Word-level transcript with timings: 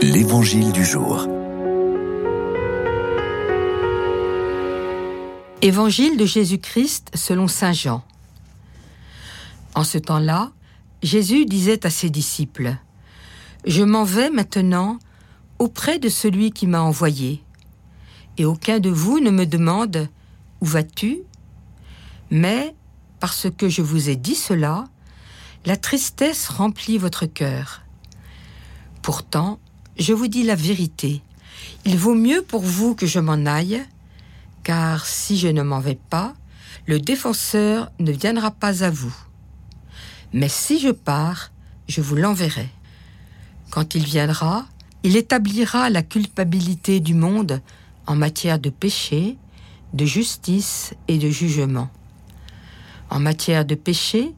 L'Évangile 0.00 0.70
du 0.70 0.84
jour. 0.84 1.26
Évangile 5.60 6.16
de 6.16 6.24
Jésus-Christ 6.24 7.10
selon 7.14 7.48
Saint 7.48 7.72
Jean. 7.72 8.04
En 9.74 9.82
ce 9.82 9.98
temps-là, 9.98 10.52
Jésus 11.02 11.46
disait 11.46 11.84
à 11.84 11.90
ses 11.90 12.10
disciples, 12.10 12.76
Je 13.66 13.82
m'en 13.82 14.04
vais 14.04 14.30
maintenant 14.30 15.00
auprès 15.58 15.98
de 15.98 16.08
celui 16.08 16.52
qui 16.52 16.68
m'a 16.68 16.80
envoyé, 16.80 17.42
et 18.36 18.44
aucun 18.44 18.78
de 18.78 18.90
vous 18.90 19.18
ne 19.18 19.30
me 19.30 19.46
demande, 19.46 20.08
Où 20.60 20.66
vas-tu? 20.66 21.18
Mais, 22.30 22.76
parce 23.18 23.48
que 23.50 23.68
je 23.68 23.82
vous 23.82 24.10
ai 24.10 24.16
dit 24.16 24.36
cela, 24.36 24.84
la 25.66 25.76
tristesse 25.76 26.48
remplit 26.48 26.98
votre 26.98 27.26
cœur. 27.26 27.82
Pourtant, 29.02 29.58
je 29.98 30.12
vous 30.12 30.28
dis 30.28 30.44
la 30.44 30.54
vérité. 30.54 31.22
Il 31.84 31.96
vaut 31.96 32.14
mieux 32.14 32.42
pour 32.42 32.62
vous 32.62 32.94
que 32.94 33.06
je 33.06 33.18
m'en 33.18 33.46
aille, 33.46 33.82
car 34.62 35.06
si 35.06 35.38
je 35.38 35.48
ne 35.48 35.62
m'en 35.62 35.80
vais 35.80 35.98
pas, 36.10 36.34
le 36.86 37.00
défenseur 37.00 37.90
ne 37.98 38.12
viendra 38.12 38.50
pas 38.50 38.84
à 38.84 38.90
vous. 38.90 39.14
Mais 40.32 40.48
si 40.48 40.78
je 40.78 40.90
pars, 40.90 41.50
je 41.88 42.00
vous 42.00 42.16
l'enverrai. 42.16 42.68
Quand 43.70 43.94
il 43.94 44.04
viendra, 44.04 44.66
il 45.02 45.16
établira 45.16 45.90
la 45.90 46.02
culpabilité 46.02 47.00
du 47.00 47.14
monde 47.14 47.60
en 48.06 48.14
matière 48.14 48.58
de 48.58 48.70
péché, 48.70 49.36
de 49.94 50.04
justice 50.04 50.94
et 51.08 51.18
de 51.18 51.30
jugement. 51.30 51.90
En 53.10 53.20
matière 53.20 53.64
de 53.64 53.74
péché, 53.74 54.34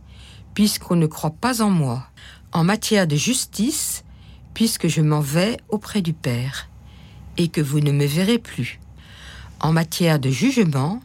puisqu'on 0.54 0.96
ne 0.96 1.06
croit 1.06 1.30
pas 1.30 1.62
en 1.62 1.70
moi. 1.70 2.06
En 2.52 2.64
matière 2.64 3.06
de 3.06 3.16
justice, 3.16 4.04
puisque 4.54 4.88
je 4.88 5.00
m'en 5.00 5.20
vais 5.20 5.58
auprès 5.68 6.02
du 6.02 6.12
Père, 6.12 6.68
et 7.36 7.48
que 7.48 7.60
vous 7.60 7.80
ne 7.80 7.92
me 7.92 8.06
verrez 8.06 8.38
plus, 8.38 8.80
en 9.60 9.72
matière 9.72 10.18
de 10.18 10.30
jugement, 10.30 11.00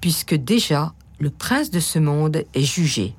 puisque 0.00 0.34
déjà 0.34 0.92
le 1.18 1.30
prince 1.30 1.70
de 1.70 1.80
ce 1.80 1.98
monde 1.98 2.44
est 2.54 2.62
jugé. 2.62 3.14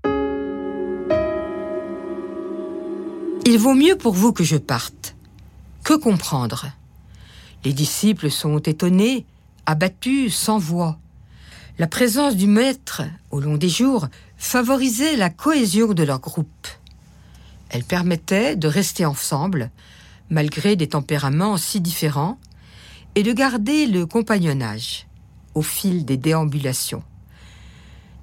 Il 3.45 3.57
vaut 3.57 3.73
mieux 3.73 3.95
pour 3.95 4.13
vous 4.13 4.33
que 4.33 4.43
je 4.43 4.57
parte. 4.57 5.15
Que 5.83 5.93
comprendre? 5.93 6.67
Les 7.63 7.73
disciples 7.73 8.29
sont 8.29 8.59
étonnés, 8.59 9.25
abattus, 9.65 10.35
sans 10.35 10.59
voix. 10.59 10.99
La 11.79 11.87
présence 11.87 12.35
du 12.35 12.47
maître, 12.47 13.03
au 13.31 13.39
long 13.39 13.55
des 13.55 13.69
jours, 13.69 14.07
favorisait 14.37 15.15
la 15.15 15.29
cohésion 15.29 15.93
de 15.93 16.03
leur 16.03 16.19
groupe. 16.19 16.67
Elle 17.77 17.83
permettait 17.83 18.55
de 18.55 18.67
rester 18.67 19.05
ensemble, 19.05 19.69
malgré 20.31 20.75
des 20.75 20.87
tempéraments 20.87 21.57
si 21.57 21.79
différents, 21.79 22.39
et 23.13 23.21
de 23.21 23.31
garder 23.31 23.85
le 23.85 24.07
compagnonnage 24.07 25.05
au 25.53 25.61
fil 25.61 26.03
des 26.03 26.17
déambulations. 26.17 27.03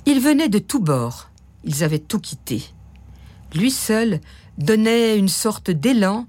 Ils 0.06 0.18
venaient 0.18 0.48
de 0.48 0.58
tous 0.58 0.80
bords, 0.80 1.30
ils 1.62 1.84
avaient 1.84 2.00
tout 2.00 2.18
quitté. 2.18 2.64
Lui 3.54 3.70
seul 3.70 4.20
donnait 4.58 5.16
une 5.16 5.28
sorte 5.28 5.70
d'élan 5.70 6.26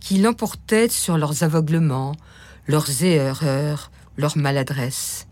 qui 0.00 0.16
l'emportait 0.16 0.88
sur 0.88 1.18
leurs 1.18 1.42
aveuglements, 1.42 2.16
leurs 2.66 3.04
erreurs, 3.04 3.90
leurs 4.16 4.38
maladresses. 4.38 5.26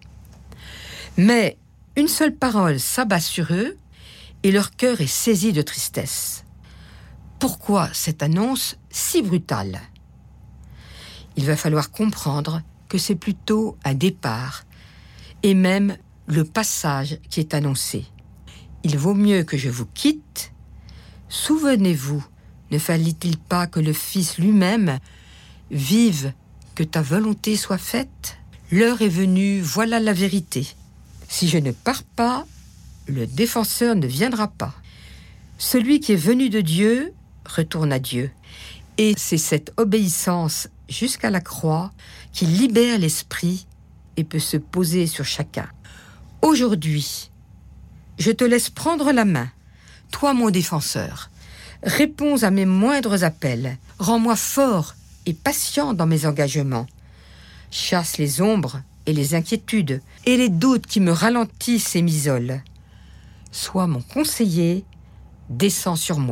Mais 1.16 1.56
une 1.96 2.08
seule 2.08 2.34
parole 2.34 2.78
s'abat 2.78 3.20
sur 3.20 3.46
eux 3.50 3.78
et 4.42 4.52
leur 4.52 4.76
cœur 4.76 5.00
est 5.00 5.06
saisi 5.06 5.54
de 5.54 5.62
tristesse. 5.62 6.44
Pourquoi 7.40 7.88
cette 7.94 8.22
annonce 8.22 8.76
si 8.90 9.22
brutale 9.22 9.80
Il 11.38 11.46
va 11.46 11.56
falloir 11.56 11.90
comprendre 11.90 12.60
que 12.90 12.98
c'est 12.98 13.14
plutôt 13.14 13.78
un 13.82 13.94
départ, 13.94 14.64
et 15.42 15.54
même 15.54 15.96
le 16.26 16.44
passage 16.44 17.18
qui 17.30 17.40
est 17.40 17.54
annoncé. 17.54 18.04
Il 18.84 18.98
vaut 18.98 19.14
mieux 19.14 19.42
que 19.42 19.56
je 19.56 19.70
vous 19.70 19.86
quitte. 19.86 20.52
Souvenez-vous, 21.30 22.22
ne 22.72 22.78
fallait-il 22.78 23.38
pas 23.38 23.66
que 23.66 23.80
le 23.80 23.94
Fils 23.94 24.36
lui-même 24.36 24.98
vive, 25.70 26.34
que 26.74 26.82
ta 26.82 27.00
volonté 27.00 27.56
soit 27.56 27.78
faite? 27.78 28.36
L'heure 28.70 29.00
est 29.00 29.08
venue, 29.08 29.62
voilà 29.62 29.98
la 29.98 30.12
vérité. 30.12 30.68
Si 31.26 31.48
je 31.48 31.56
ne 31.56 31.72
pars 31.72 32.02
pas, 32.02 32.46
le 33.06 33.26
défenseur 33.26 33.96
ne 33.96 34.06
viendra 34.06 34.48
pas. 34.48 34.74
Celui 35.56 36.00
qui 36.00 36.12
est 36.12 36.16
venu 36.16 36.50
de 36.50 36.60
Dieu 36.60 37.14
retourne 37.50 37.92
à 37.92 37.98
Dieu. 37.98 38.30
Et 38.98 39.14
c'est 39.16 39.38
cette 39.38 39.72
obéissance 39.76 40.68
jusqu'à 40.88 41.30
la 41.30 41.40
croix 41.40 41.90
qui 42.32 42.46
libère 42.46 42.98
l'esprit 42.98 43.66
et 44.16 44.24
peut 44.24 44.38
se 44.38 44.56
poser 44.56 45.06
sur 45.06 45.24
chacun. 45.24 45.68
Aujourd'hui, 46.42 47.30
je 48.18 48.30
te 48.30 48.44
laisse 48.44 48.70
prendre 48.70 49.12
la 49.12 49.24
main, 49.24 49.48
toi 50.10 50.34
mon 50.34 50.50
défenseur. 50.50 51.30
Réponds 51.82 52.42
à 52.42 52.50
mes 52.50 52.66
moindres 52.66 53.24
appels. 53.24 53.78
Rends-moi 53.98 54.36
fort 54.36 54.94
et 55.24 55.32
patient 55.32 55.94
dans 55.94 56.06
mes 56.06 56.26
engagements. 56.26 56.86
Chasse 57.70 58.18
les 58.18 58.42
ombres 58.42 58.82
et 59.06 59.12
les 59.12 59.34
inquiétudes 59.34 60.02
et 60.26 60.36
les 60.36 60.50
doutes 60.50 60.86
qui 60.86 61.00
me 61.00 61.12
ralentissent 61.12 61.96
et 61.96 62.02
m'isolent. 62.02 62.60
Sois 63.52 63.86
mon 63.86 64.02
conseiller, 64.02 64.84
descends 65.48 65.96
sur 65.96 66.18
moi. 66.18 66.28